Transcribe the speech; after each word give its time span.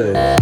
A 0.00 0.35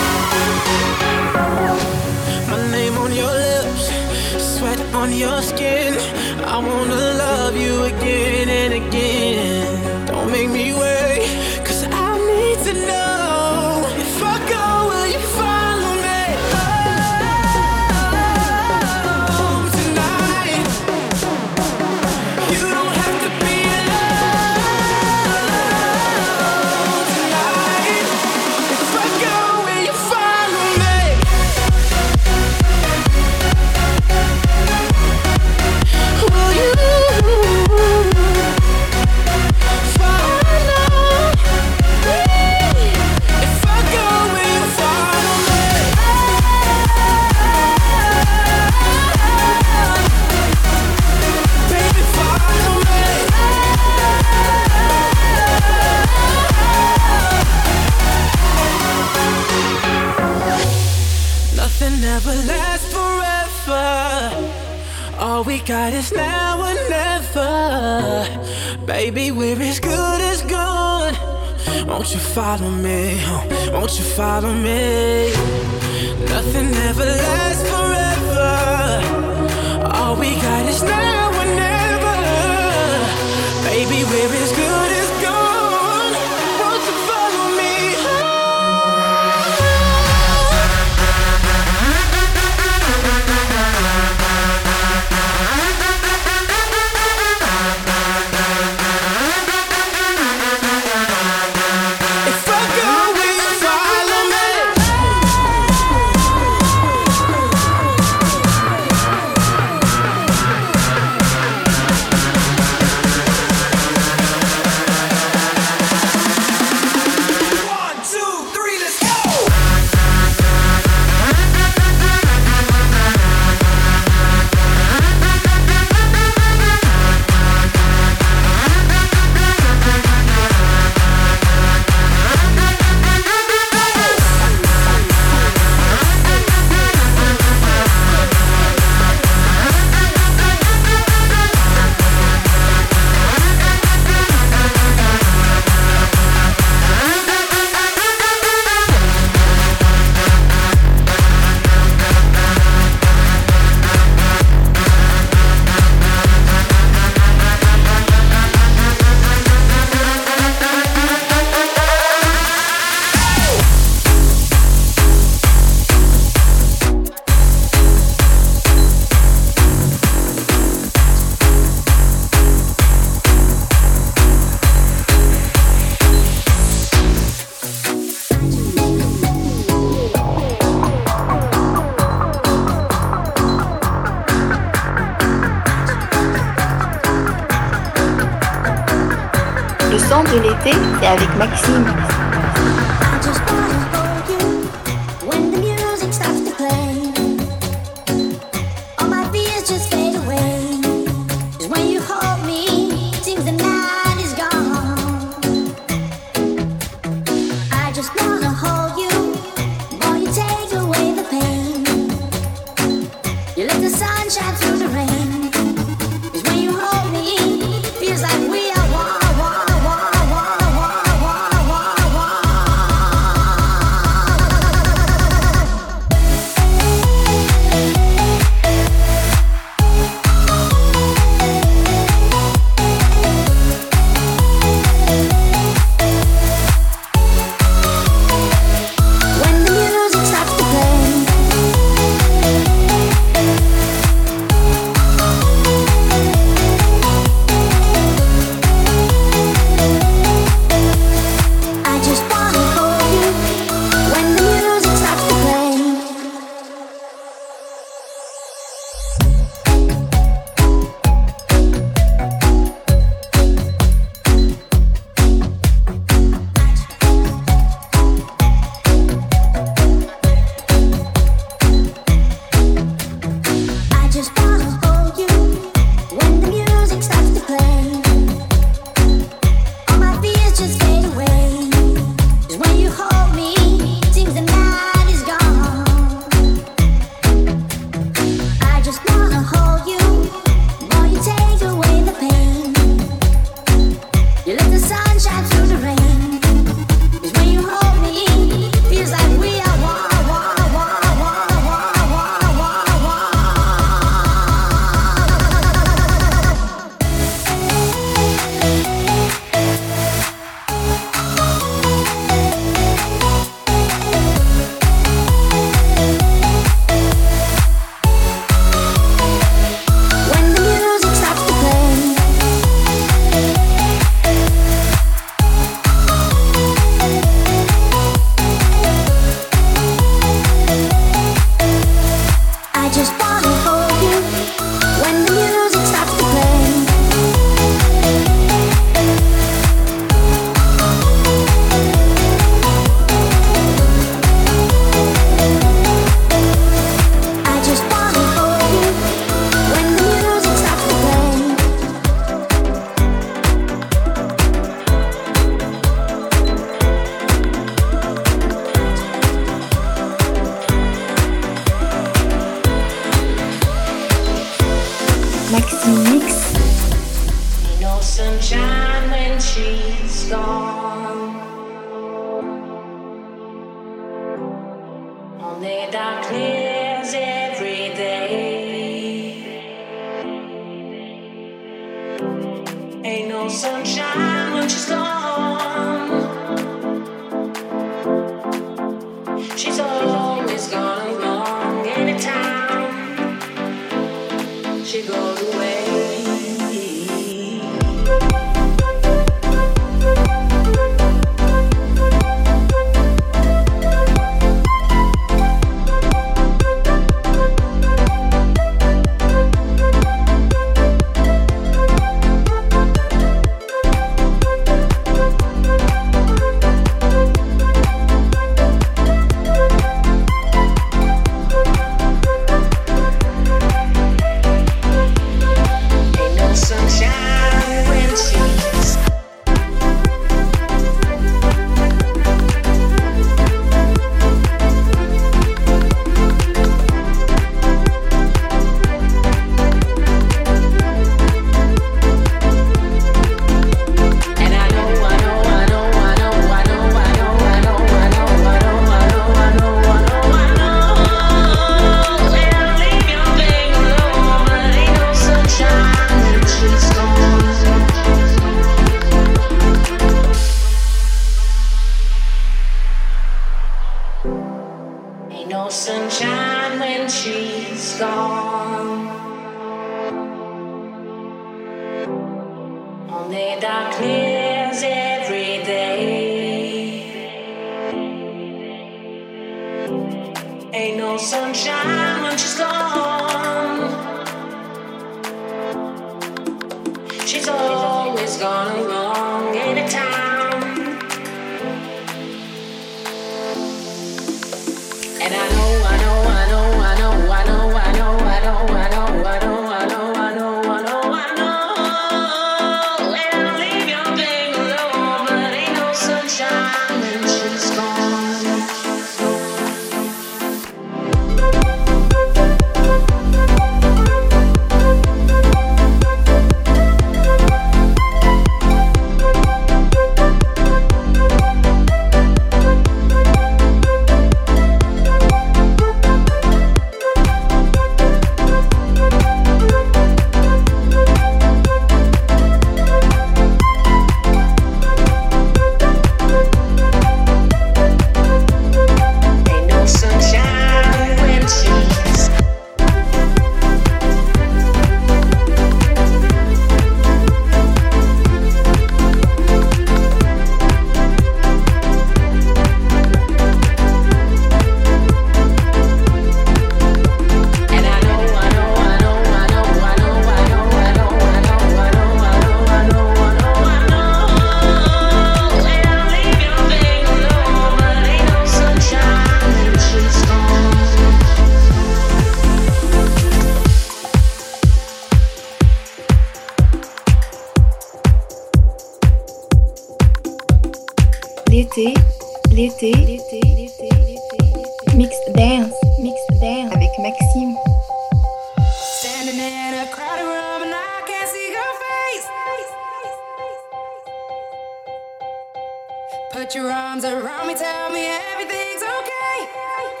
Put 596.31 596.55
your 596.55 596.71
arms 596.71 597.03
around 597.03 597.47
me, 597.47 597.55
tell 597.55 597.91
me 597.91 598.07
everything's 598.07 598.81
okay. 598.81 600.00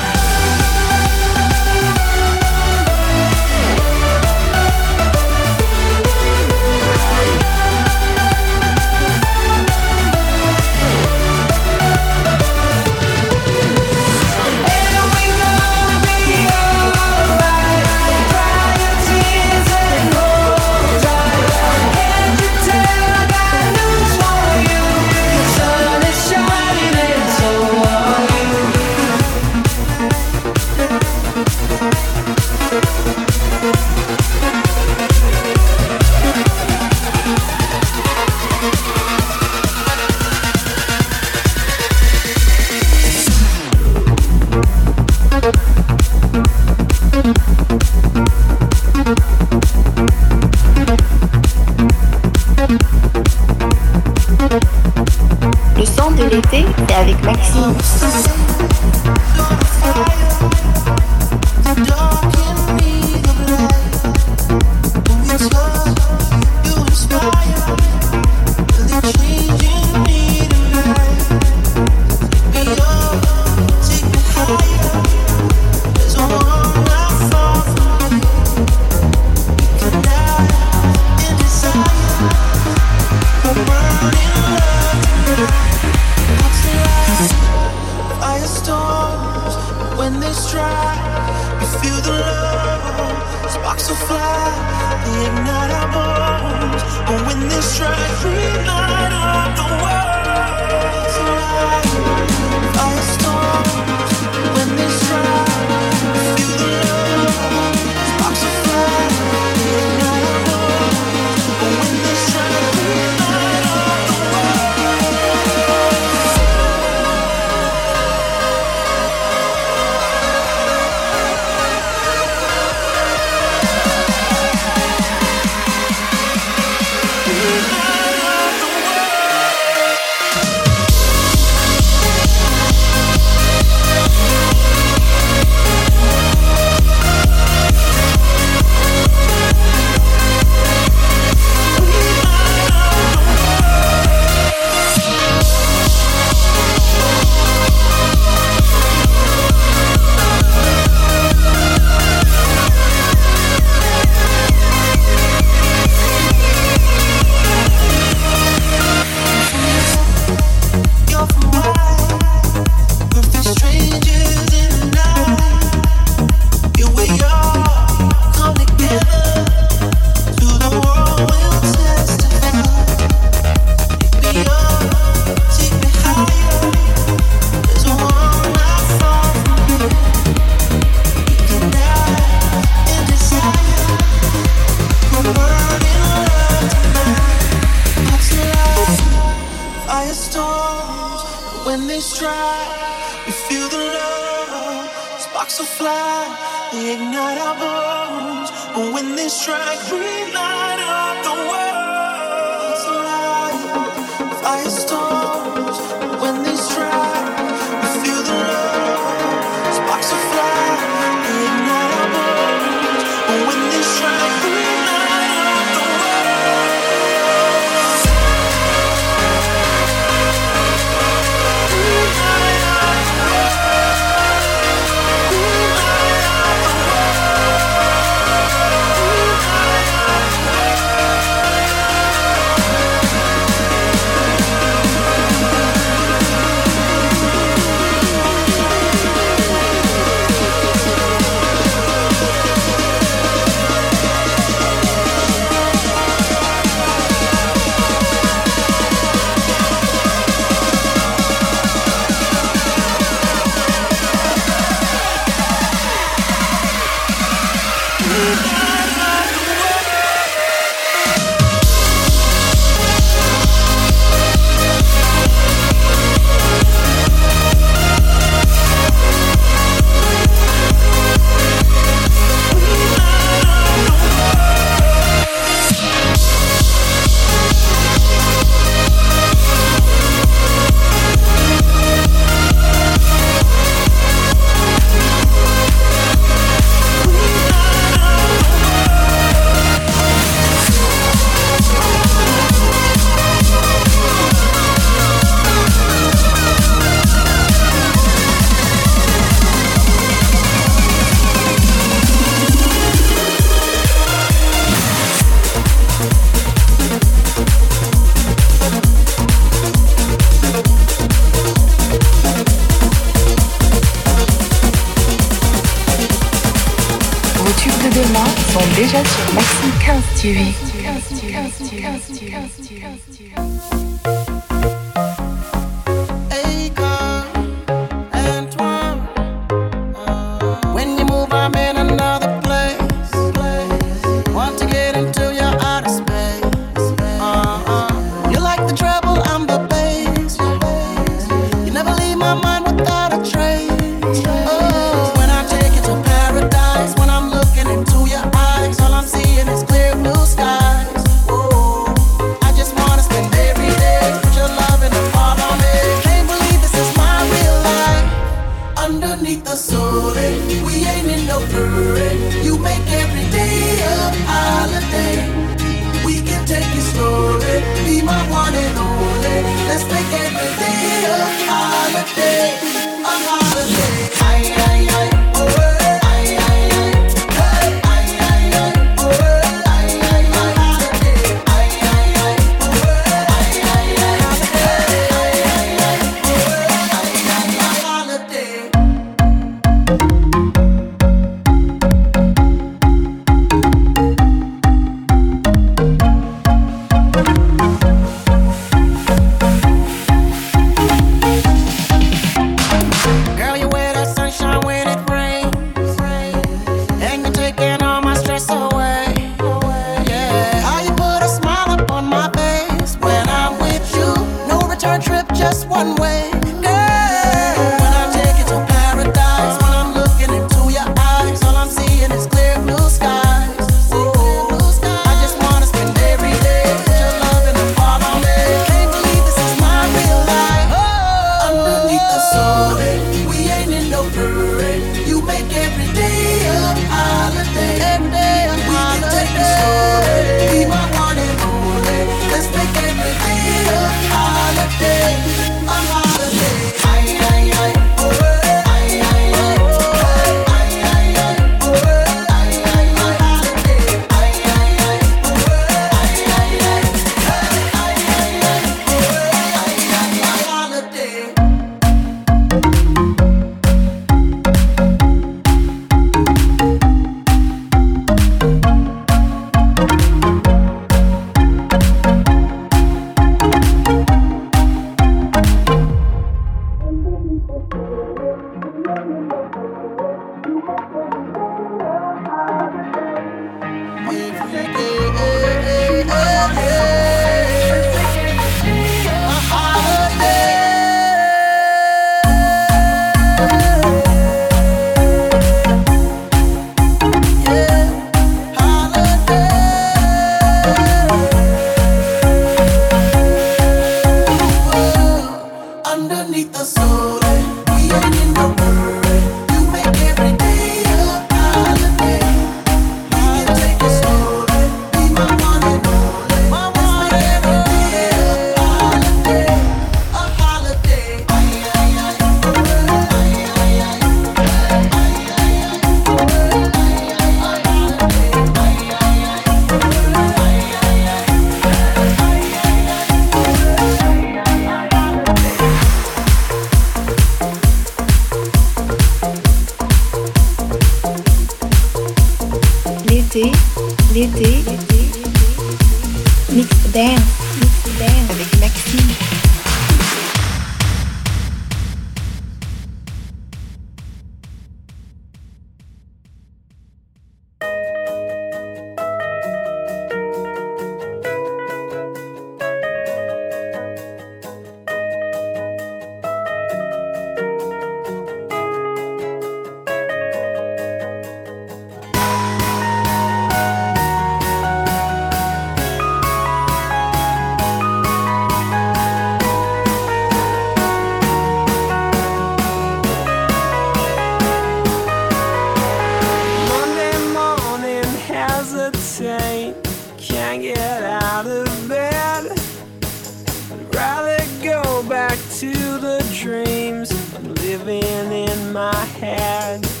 back 595.31 595.49
to 595.49 595.71
the 595.71 596.19
dreams 596.33 597.09
I'm 597.33 597.53
living 597.55 598.33
in 598.33 598.73
my 598.73 598.93
head. 598.93 600.00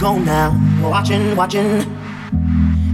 Watching, 0.00 1.34
watching 1.34 1.66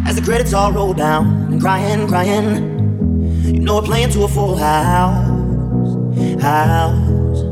as 0.07 0.17
the 0.17 0.23
credits 0.23 0.55
all 0.55 0.73
roll 0.73 0.95
down 0.95 1.53
and 1.53 1.61
crying, 1.61 2.09
crying. 2.09 3.45
You 3.45 3.61
know 3.61 3.77
we're 3.77 3.83
playing 3.83 4.11
to 4.11 4.25
a 4.25 4.29
full 4.29 4.57
house, 4.57 6.41
house. 6.41 7.43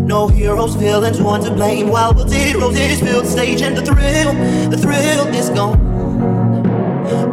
No 0.00 0.26
heroes, 0.28 0.74
villains, 0.74 1.20
one 1.20 1.40
to 1.44 1.50
blame. 1.52 1.88
While 1.88 2.14
we'll 2.14 2.26
roses 2.26 3.00
fill 3.00 3.22
the 3.22 3.28
stage 3.28 3.62
and 3.62 3.76
the 3.76 3.82
thrill, 3.82 4.32
the 4.70 4.76
thrill 4.76 5.26
is 5.34 5.50
gone. 5.50 5.78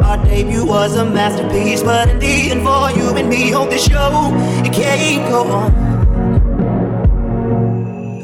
Our 0.02 0.24
debut 0.24 0.64
was 0.64 0.96
a 0.96 1.04
masterpiece, 1.04 1.82
but 1.82 2.08
in 2.08 2.18
the 2.20 2.50
end, 2.50 2.62
for 2.62 2.90
you 2.96 3.16
and 3.16 3.28
me 3.28 3.52
on 3.52 3.68
this 3.68 3.84
show, 3.84 4.30
it 4.64 4.72
can't 4.72 5.28
go 5.28 5.42
on. 5.42 5.87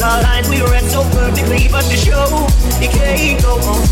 The 0.00 0.06
lines 0.06 0.48
we 0.48 0.62
read 0.62 0.84
so 0.90 1.02
perfectly, 1.10 1.68
but 1.70 1.84
the 1.84 1.94
show 1.94 2.24
it 2.80 2.90
can't 2.90 3.42
go 3.42 3.60
on. 3.68 3.84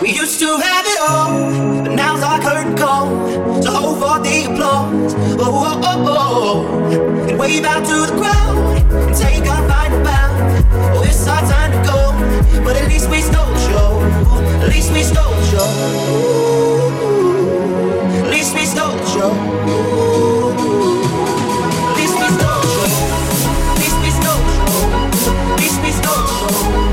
We 0.00 0.10
used 0.12 0.38
to 0.38 0.58
have 0.58 0.86
it 0.86 1.00
all, 1.00 1.82
but 1.82 1.92
now's 1.92 2.22
our 2.22 2.38
curtain 2.38 2.76
call. 2.76 3.08
So 3.60 3.72
hold 3.72 3.98
for 3.98 4.20
the 4.22 4.44
applause. 4.44 5.12
Oh, 5.40 5.42
oh, 5.42 5.80
oh, 5.82 6.06
oh, 6.06 6.70
oh. 6.86 7.28
and 7.28 7.36
wave 7.36 7.64
out 7.64 7.84
to 7.84 8.06
the 8.06 8.16
crowd 8.16 8.78
and 8.92 9.16
take 9.16 9.44
our 9.50 9.68
final 9.68 10.04
bow. 10.04 10.30
Oh, 10.94 11.02
it's 11.02 11.26
our 11.26 11.40
time 11.40 11.72
to 11.72 11.78
go, 11.82 12.14
but 12.62 12.76
at 12.76 12.86
least 12.86 13.10
we 13.10 13.20
stole 13.22 13.44
the 13.44 13.58
show. 13.58 14.00
At 14.62 14.68
least 14.68 14.92
we 14.92 15.02
stole 15.02 15.34
the 15.34 15.46
show. 15.50 15.66
Ooh, 16.14 16.94
at 18.24 18.30
least 18.30 18.54
we 18.54 18.64
stole 18.66 18.94
the 18.96 19.06
show. 19.06 19.32
Ooh. 19.68 20.37
oh 26.40 26.87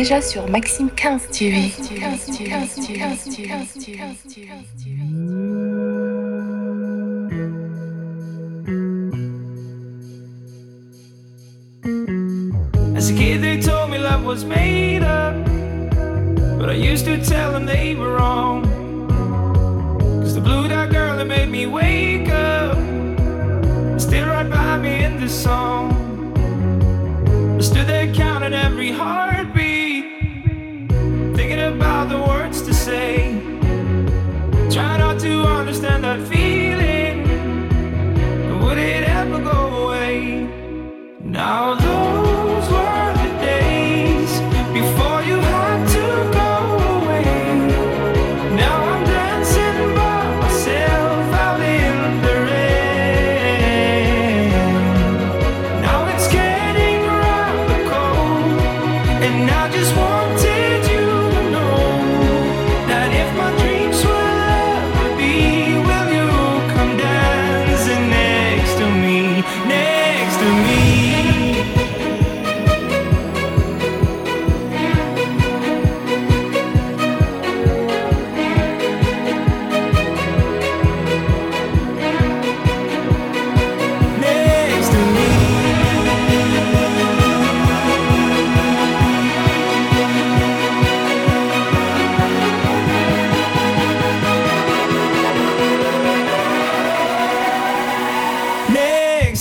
déjà 0.00 0.22
sur 0.22 0.48
Maxime 0.48 0.88
15 0.88 1.28
TV. 1.30 1.70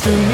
to 0.02 0.29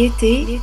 l'été, 0.00 0.59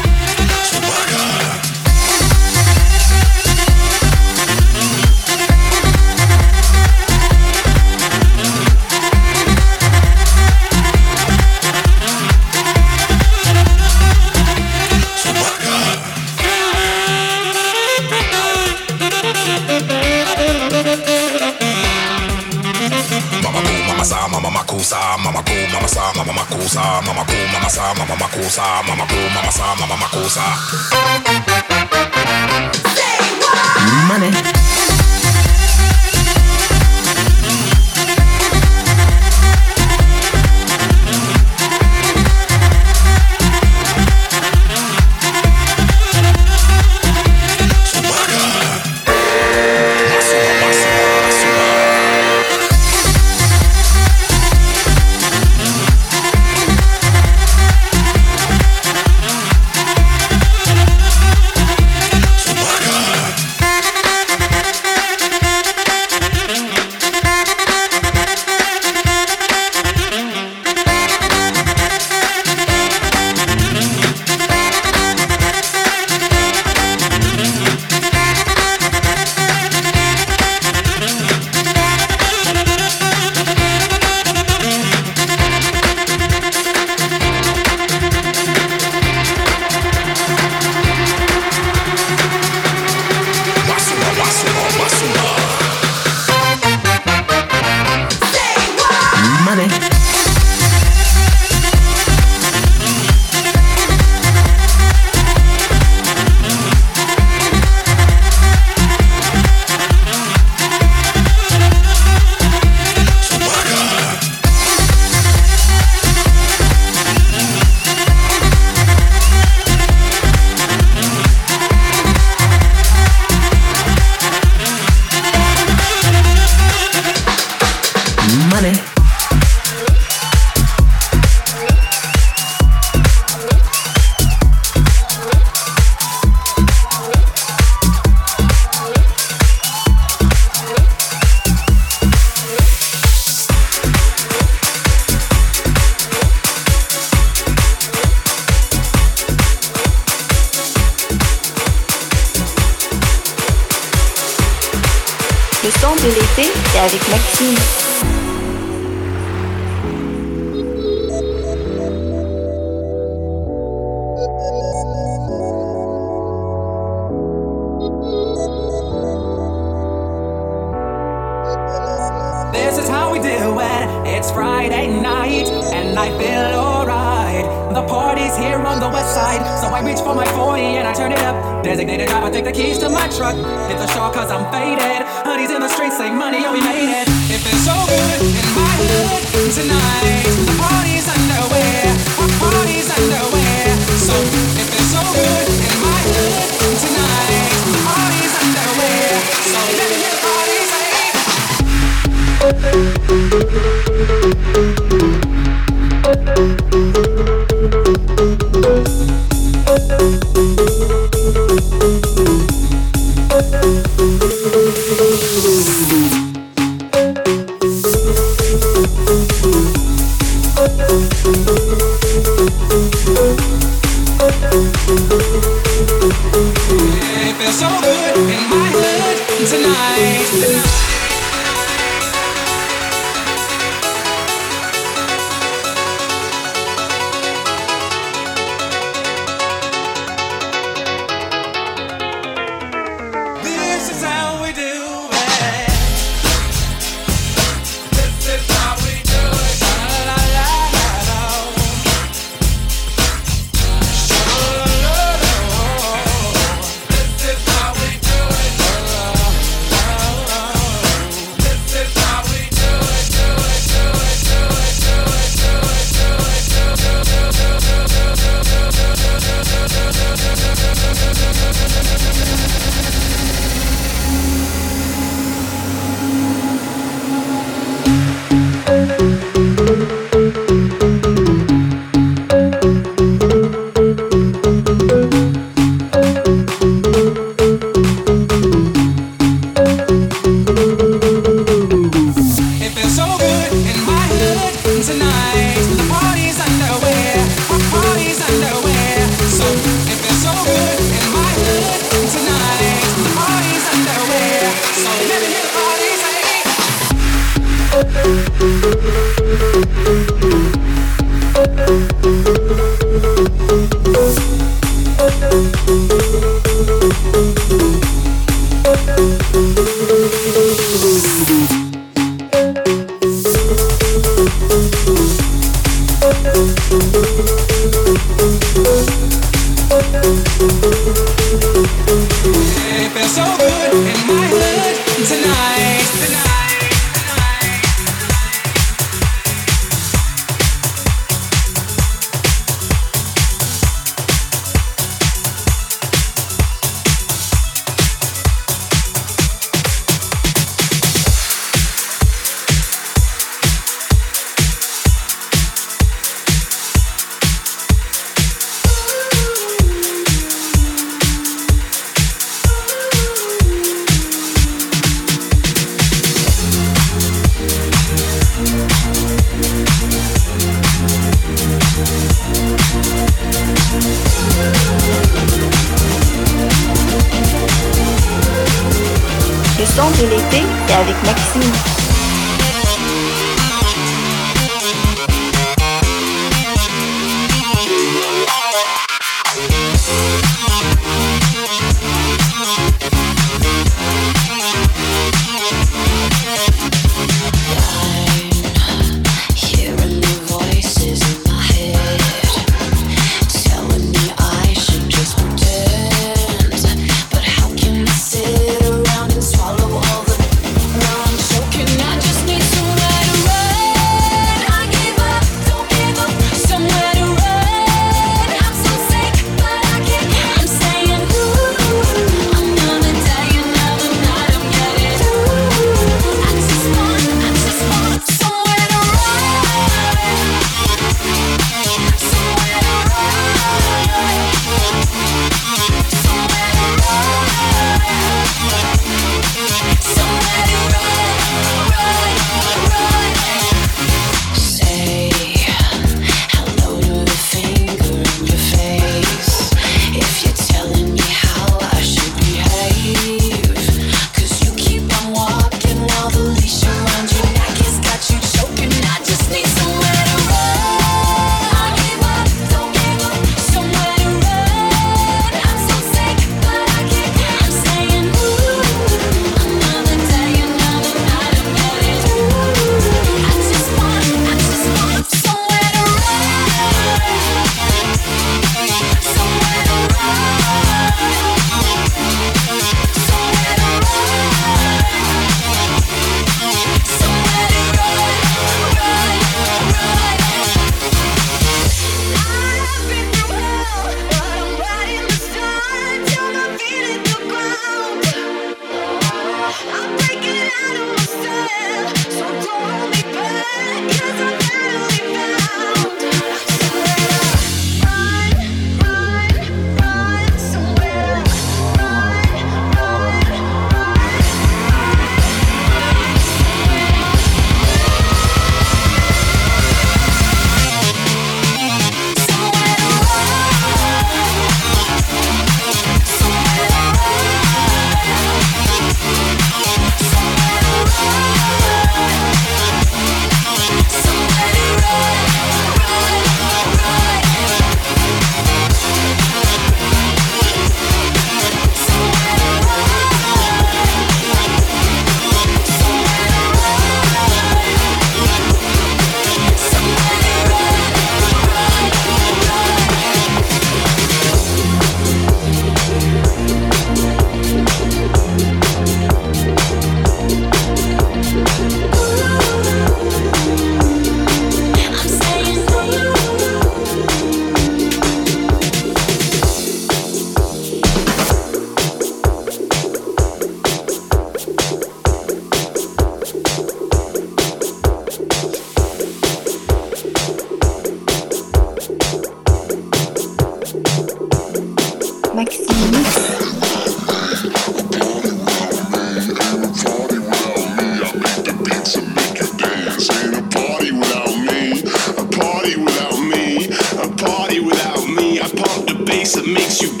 It 599.43 599.47
makes 599.47 599.81
you 599.81 600.00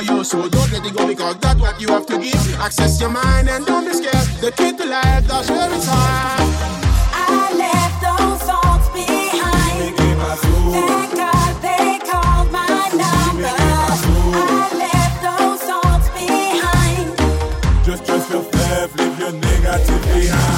for 0.00 0.12
you. 0.12 0.24
So 0.24 0.48
don't 0.48 0.72
let 0.72 0.84
it 0.84 0.94
go 0.96 1.06
because 1.06 1.36
that's 1.38 1.60
what 1.60 1.80
you 1.80 1.88
have 1.88 2.06
to 2.06 2.18
give. 2.18 2.60
Access 2.60 3.00
your 3.00 3.10
mind 3.10 3.48
and 3.48 3.66
don't 3.66 3.84
be 3.84 3.92
scared. 3.92 4.26
The 4.40 4.52
key 4.52 4.72
to 4.76 4.86
life, 4.86 5.26
that's 5.26 5.50
where 5.50 5.72
it's 5.72 5.88
at. 5.88 6.40
I 7.12 7.52
left 7.64 7.96
those 8.06 8.42
thoughts 8.48 8.88
behind. 8.90 9.96
Thank 9.96 11.16
God 11.16 11.52
they 11.62 11.98
called 12.10 12.50
my 12.52 12.66
number. 13.02 13.48
I 13.48 14.68
left 14.84 15.16
those 15.26 15.60
thoughts 15.68 16.08
behind. 16.18 17.84
Just 17.84 18.08
live 18.08 19.18
your 19.18 19.32
negative 19.32 20.02
behind. 20.02 20.49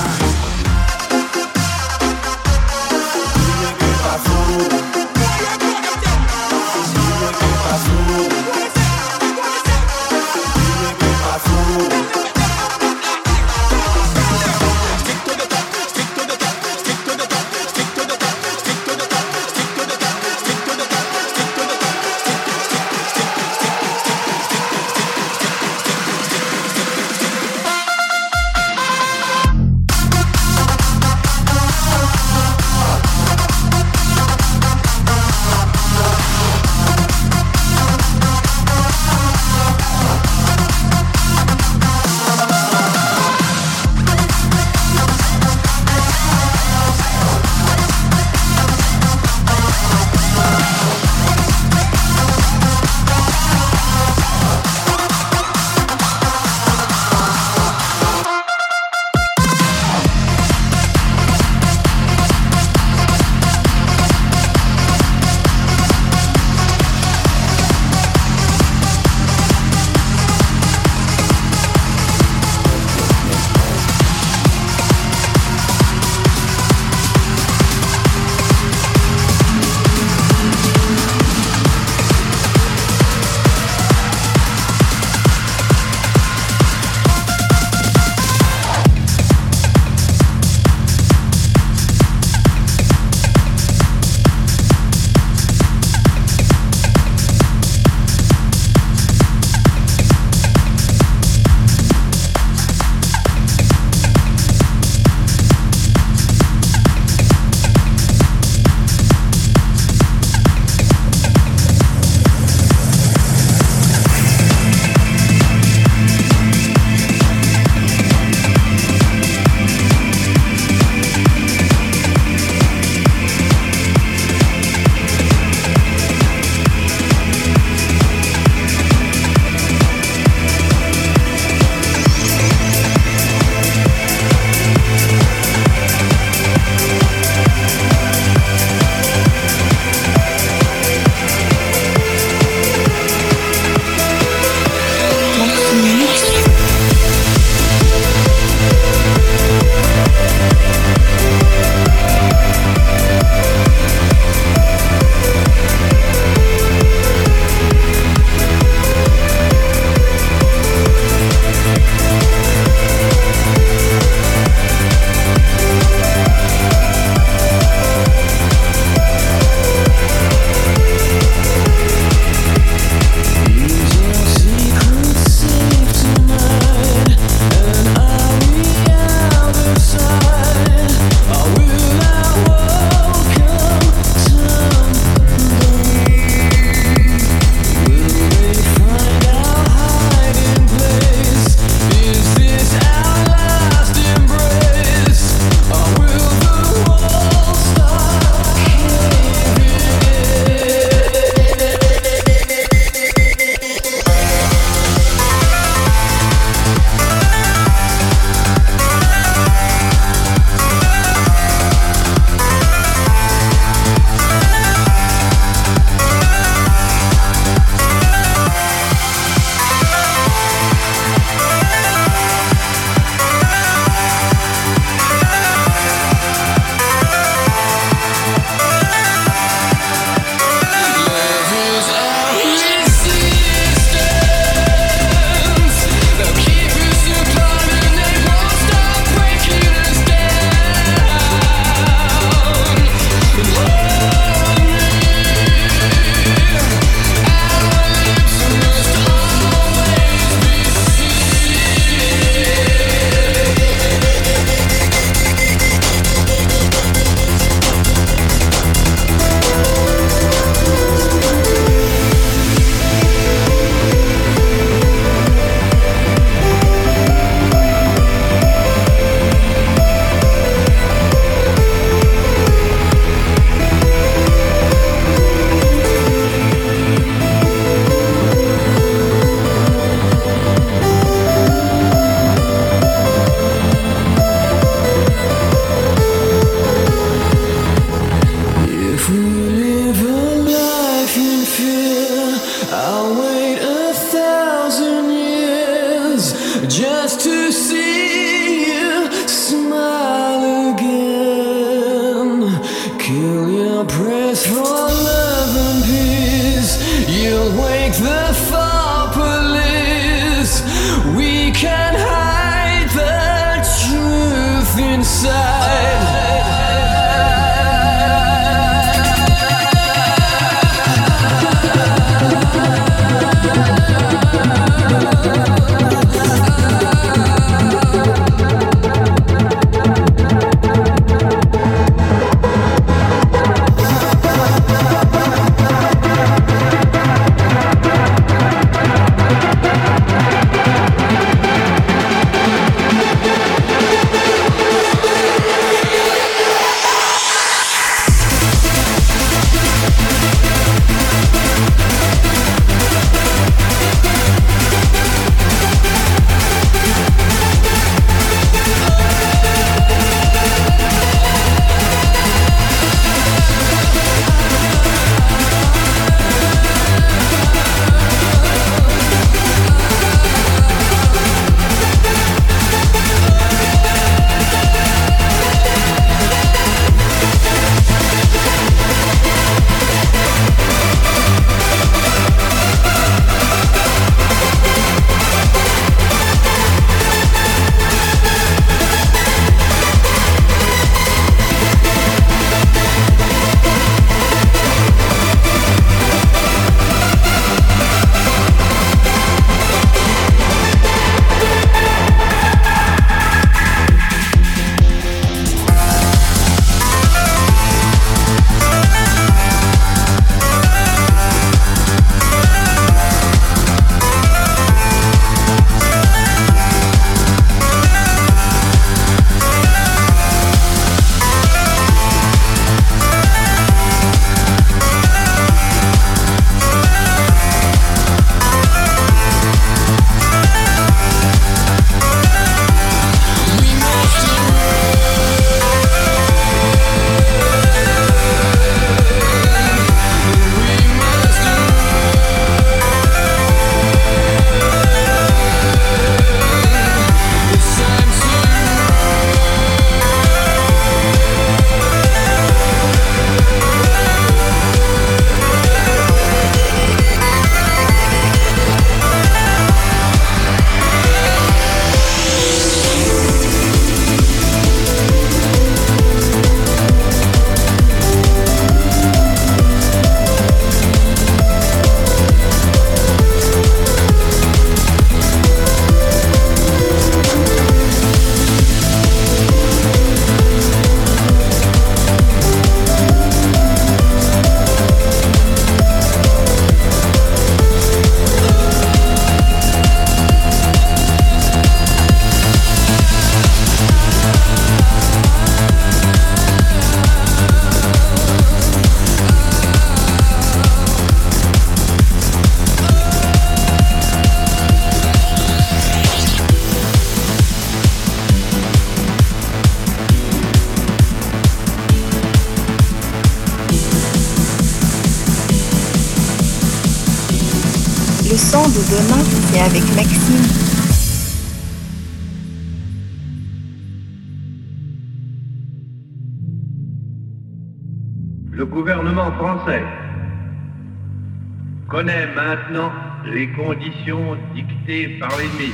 Les 533.33 533.49
conditions 533.49 534.37
dictées 534.55 535.17
par 535.19 535.31
l'ennemi. 535.39 535.73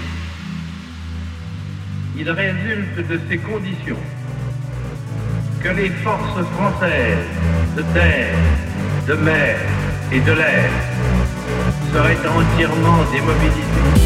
Il 2.17 2.31
résulte 2.31 3.09
de 3.09 3.21
ces 3.29 3.39
conditions 3.39 4.03
que 5.63 5.69
les 5.71 5.91
forces 6.05 6.47
françaises 6.57 7.27
de 7.77 7.83
terre, 7.95 8.35
de 9.09 9.15
mer 9.15 9.57
et 10.13 10.21
de 10.21 10.33
l'air 10.33 10.71
seraient 11.93 12.23
entièrement 12.39 13.03
démobilisées, 13.13 13.99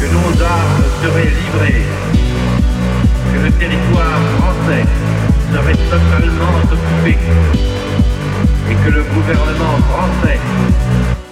que 0.00 0.06
nos 0.06 0.42
armes 0.42 0.84
seraient 1.02 1.32
livrées, 1.40 1.84
que 3.32 3.38
le 3.44 3.52
territoire 3.52 4.20
français 4.38 4.84
serait 5.52 5.80
totalement 5.90 6.56
occupé 6.72 7.18
et 8.70 8.74
que 8.74 8.90
le 8.90 9.02
gouvernement 9.02 9.78
français 9.88 11.25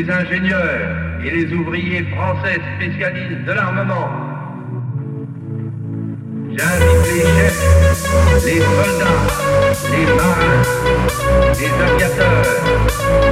les 0.00 0.10
ingénieurs 0.10 0.96
et 1.24 1.30
les 1.30 1.52
ouvriers 1.52 2.04
français 2.04 2.58
spécialistes 2.76 3.44
de 3.46 3.52
l'armement. 3.52 4.08
J'invite 6.56 7.04
les 7.12 7.20
chefs, 7.20 8.44
les 8.44 8.60
soldats, 8.60 9.26
les 9.90 10.06
marins, 10.18 10.62
les 11.58 11.72
aviateurs, 11.92 12.44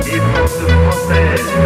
les 0.05 0.21
forces 0.21 0.63
françaises 0.73 1.58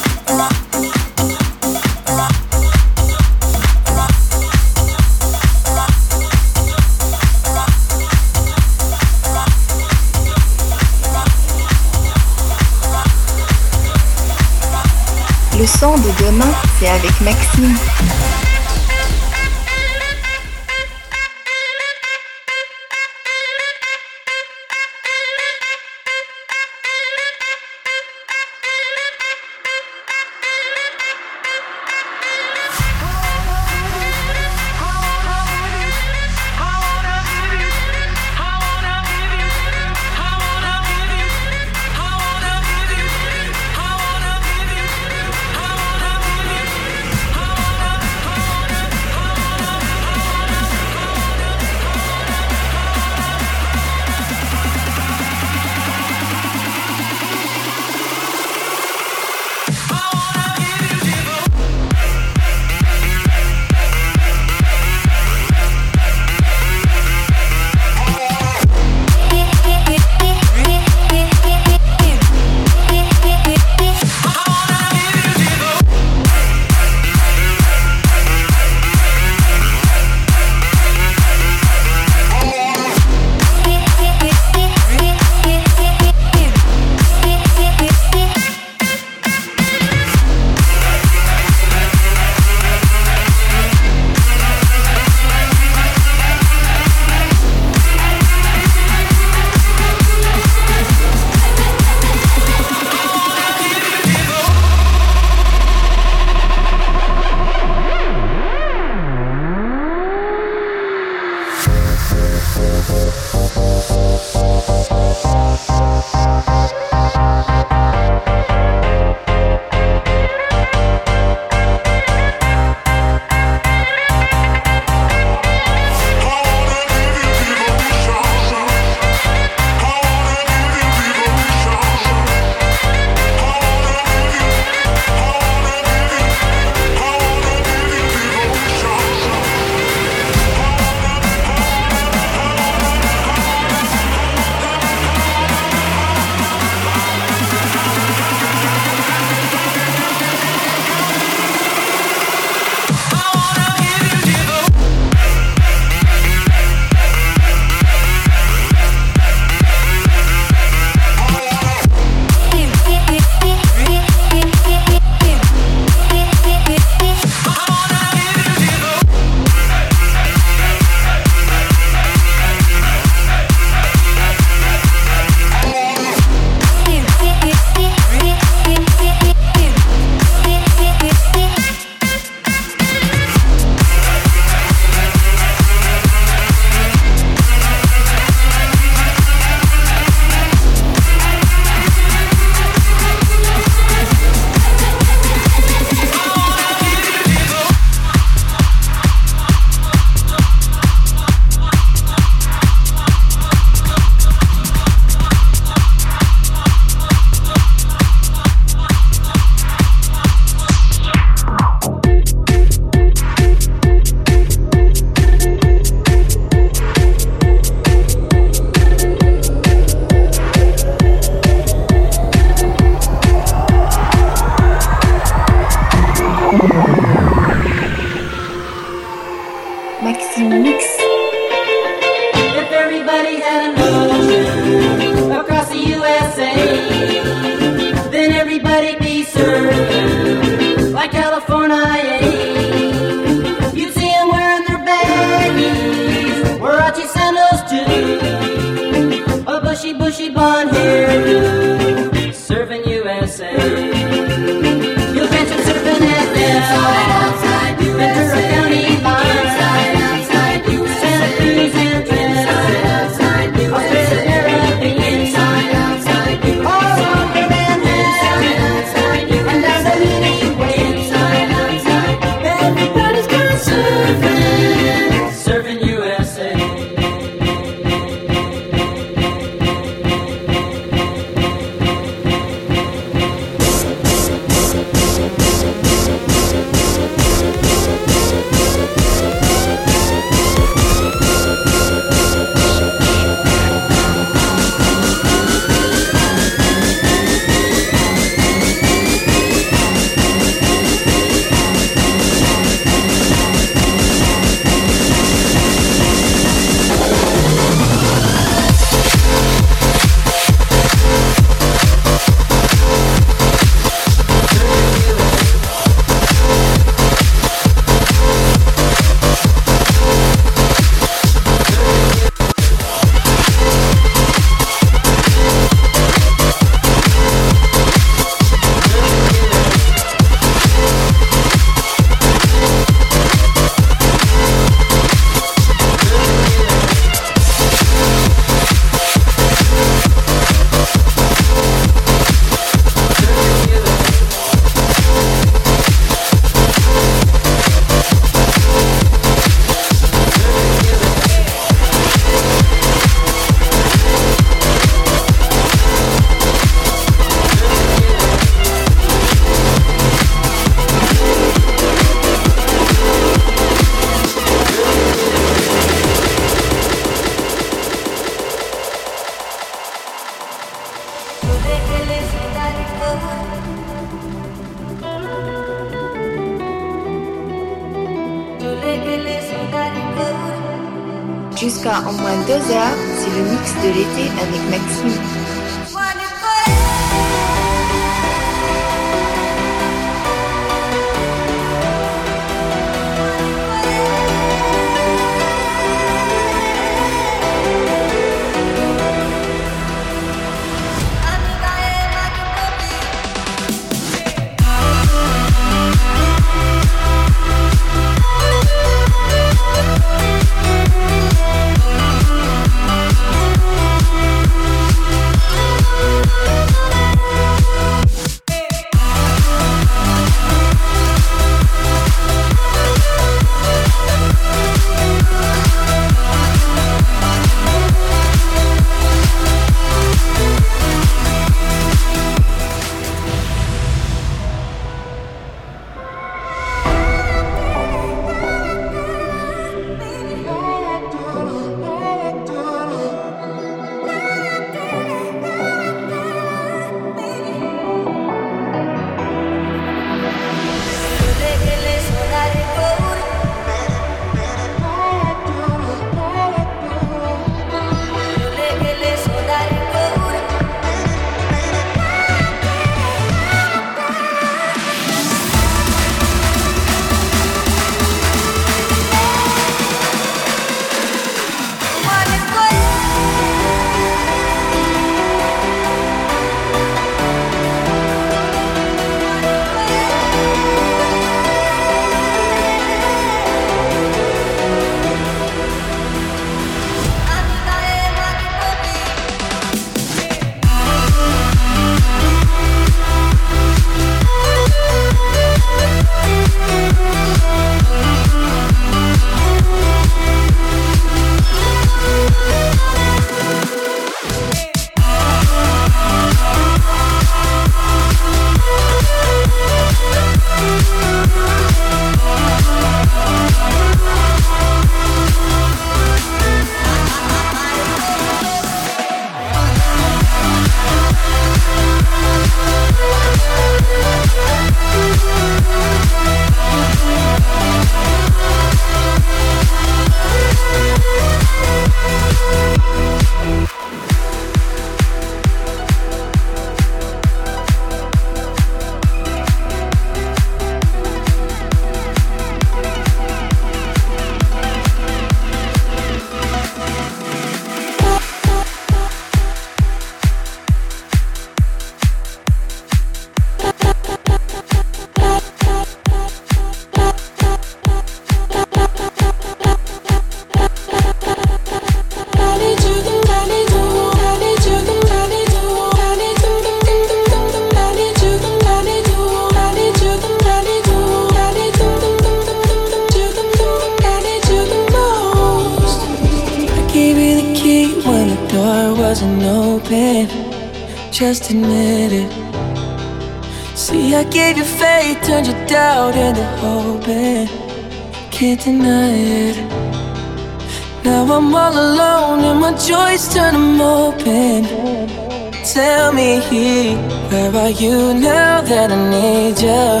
you 597.80 598.14
now 598.14 598.62
that 598.62 598.90
I 598.90 598.96
need 599.10 599.60
you? 599.60 600.00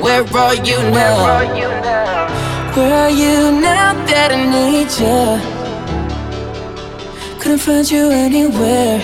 Where 0.00 0.24
are 0.34 0.54
you 0.54 0.78
now? 0.90 1.16
Where 2.74 2.94
are 2.94 3.10
you 3.10 3.60
now 3.60 3.92
that 4.06 4.32
I 4.32 4.38
need 4.56 4.90
you? 4.98 5.40
Couldn't 7.38 7.58
find 7.58 7.90
you 7.90 8.10
anywhere. 8.10 9.00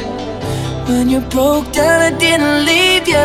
When 0.89 1.10
you 1.10 1.20
broke 1.20 1.70
down, 1.73 2.01
I 2.01 2.10
didn't 2.16 2.64
leave 2.64 3.06
you. 3.06 3.16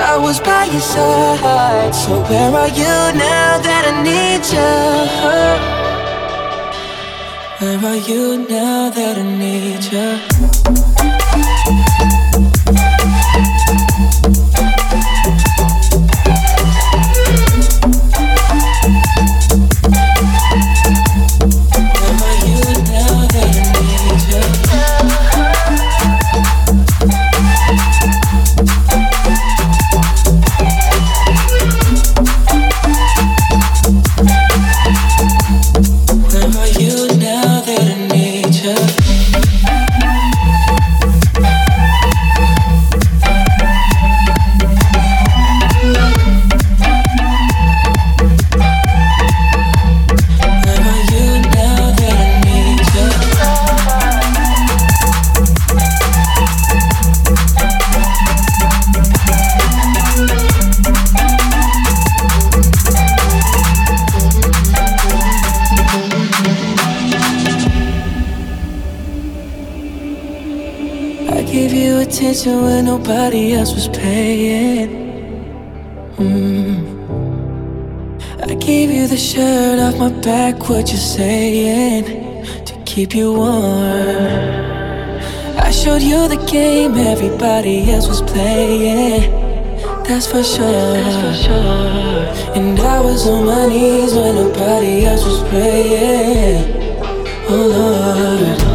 I 0.00 0.16
was 0.16 0.38
by 0.38 0.66
your 0.66 0.80
side. 0.80 1.94
So 1.94 2.22
where 2.28 2.54
are 2.62 2.68
you 2.68 2.96
now 3.18 3.58
that 3.66 3.84
I 3.90 3.94
need 4.08 4.44
you? 4.54 4.74
Where 7.58 7.80
are 7.90 7.96
you 8.08 8.46
now 8.48 8.90
that 8.90 9.18
I 9.18 9.22
need 9.22 9.84
you? 9.92 10.97
Thank 11.68 12.28
you. 14.62 14.77
Nobody 73.38 73.54
else 73.54 73.74
was 73.74 73.88
paying. 73.88 74.88
Mm. 76.16 76.78
I 78.42 78.54
gave 78.54 78.90
you 78.90 79.06
the 79.06 79.16
shirt 79.16 79.78
off 79.78 79.98
my 79.98 80.10
back, 80.20 80.68
what 80.68 80.90
you 80.90 80.96
saying? 80.96 82.04
To 82.64 82.74
keep 82.84 83.14
you 83.14 83.34
warm. 83.34 84.58
I 85.56 85.70
showed 85.70 86.02
you 86.02 86.28
the 86.28 86.44
game 86.50 86.94
everybody 86.94 87.90
else 87.90 88.08
was 88.08 88.22
playing. 88.22 89.30
That's 90.04 90.26
for 90.26 90.42
sure. 90.42 90.94
That's 90.94 91.16
for 91.22 91.34
sure. 91.44 92.56
And 92.56 92.78
I 92.80 93.00
was 93.00 93.26
on 93.28 93.46
my 93.46 93.66
knees 93.68 94.14
when 94.14 94.34
nobody 94.34 95.04
else 95.04 95.24
was 95.24 95.40
praying. 95.48 96.64
Oh 97.48 97.66
Lord. 97.76 98.67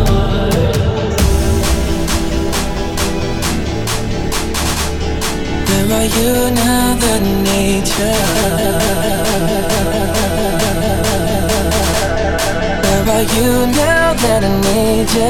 You 6.07 6.51
now, 6.51 6.95
the 6.95 7.19
nature? 7.43 8.19
Where 12.83 13.15
are 13.15 13.25
you 13.35 13.67
now 13.67 14.13
that 14.13 14.43
I 14.43 14.51
need 14.67 15.09
you? 15.15 15.29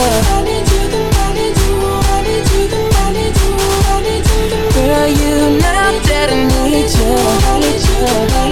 Where 4.76 4.96
are 4.96 5.08
you 5.08 5.60
now 5.60 5.92
that? 6.08 6.30
I 6.32 6.36
need 6.48 6.90
you, 6.90 7.12
I 7.46 7.60
need 7.60 7.82
you, 7.88 8.43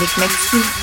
avec 0.00 0.16
Maxime. 0.16 0.79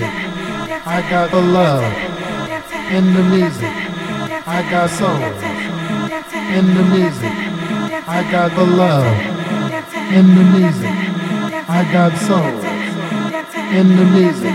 Music, 0.00 0.86
I 0.86 1.02
got 1.10 1.30
the 1.30 1.40
love. 1.40 1.84
In 2.90 3.14
the 3.14 3.22
music, 3.22 3.74
I 4.46 4.62
got 4.70 4.90
soul. 4.90 5.20
In 6.58 6.66
the 6.74 6.84
music, 6.96 7.34
I 8.08 8.20
got 8.30 8.50
the 8.56 8.64
love. 8.64 9.06
In 10.12 10.26
the 10.34 10.44
music, 10.56 10.94
I 11.68 11.80
got 11.92 12.12
soul. 12.26 12.46
In 13.78 13.88
the 13.96 14.06
music. 14.16 14.54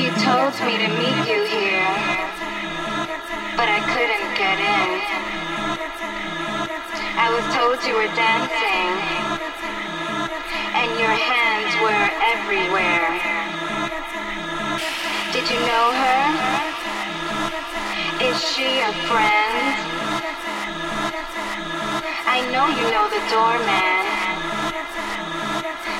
You 0.00 0.10
told 0.24 0.54
me 0.66 0.74
to 0.82 0.88
meet 1.00 1.20
you 1.30 1.40
here, 1.44 1.92
but 3.56 3.68
I 3.68 3.80
couldn't 3.92 4.28
get 4.40 4.58
in. 4.58 4.90
I 7.16 7.28
was 7.34 7.44
told 7.54 7.76
you 7.86 7.94
were 7.94 8.12
dancing, 8.16 8.90
and 10.74 10.98
your 10.98 11.14
were 11.14 11.43
everywhere. 12.32 13.10
Did 15.32 15.44
you 15.50 15.60
know 15.68 15.86
her? 16.02 16.22
Is 18.28 18.38
she 18.40 18.80
a 18.80 18.92
friend? 19.08 19.64
I 22.26 22.38
know 22.52 22.66
you 22.78 22.86
know 22.94 23.06
the 23.12 23.22
doorman. 23.28 24.02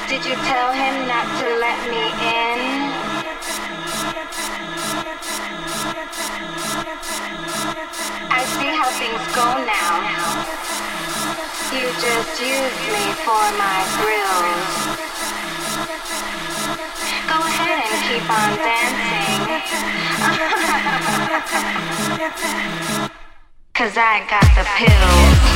Did 0.09 0.25
you 0.25 0.37
tell 0.49 0.71
him 0.73 0.95
not 1.09 1.27
to 1.41 1.47
let 1.65 1.79
me 1.93 2.05
in? 2.41 2.61
I 8.31 8.41
see 8.57 8.71
how 8.81 8.89
things 9.01 9.25
go 9.35 9.49
now. 9.65 9.95
You 11.75 11.87
just 12.07 12.41
use 12.41 12.79
me 12.95 13.05
for 13.27 13.45
my 13.59 13.81
grills. 13.99 15.24
Keep 18.15 18.31
on 18.31 18.57
dancing. 18.57 19.75
Cause 23.75 23.97
I 23.97 24.25
got 24.31 24.47
the 24.55 24.65
pills. 24.77 25.54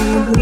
Margaritas, 0.00 0.39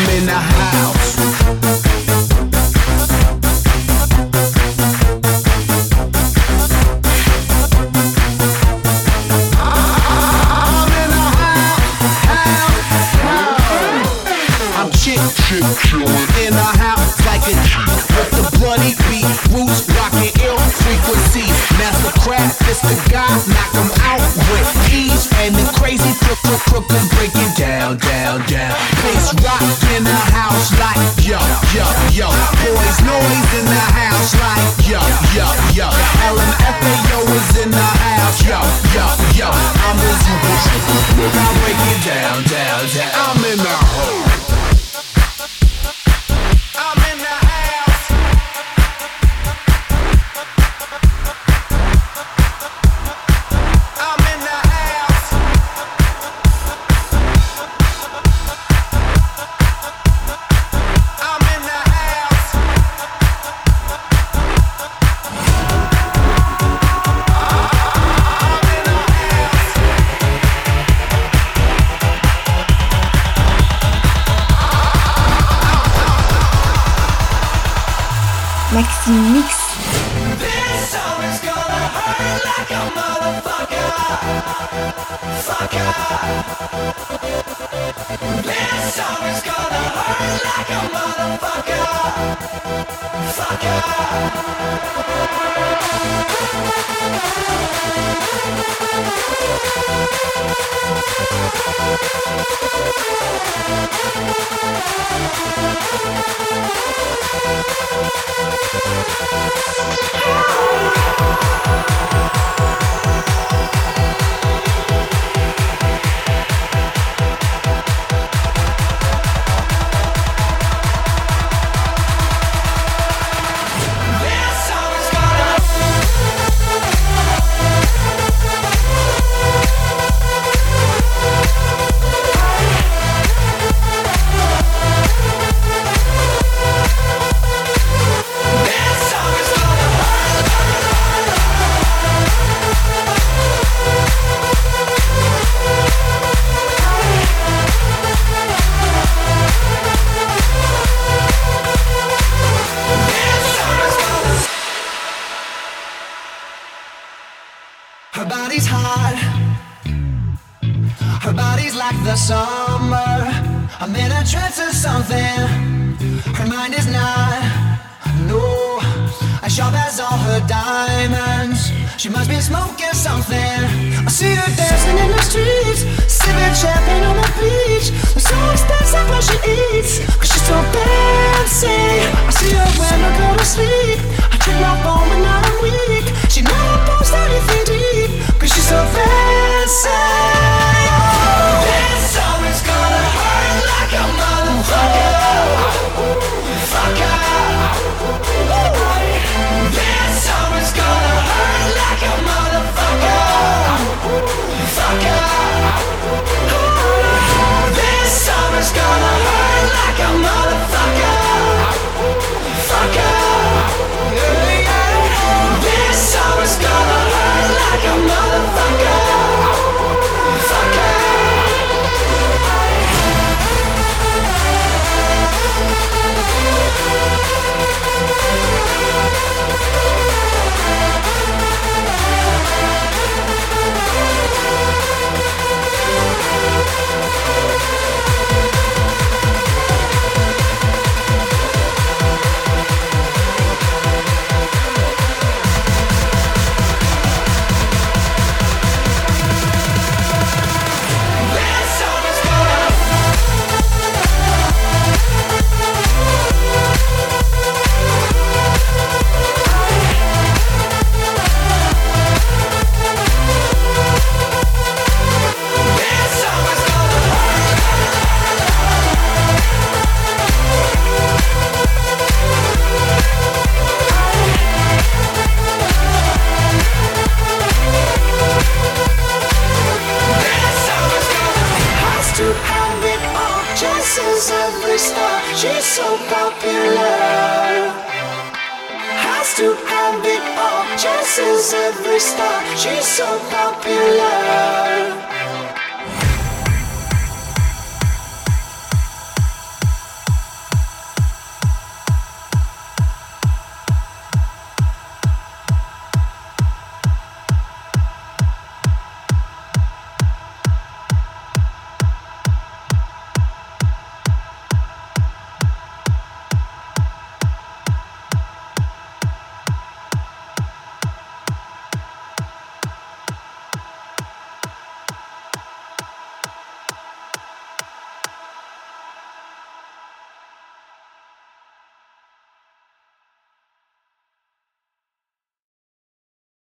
I'm 0.00 0.10
in 0.10 0.26
the 0.26 0.32
house. 0.32 2.17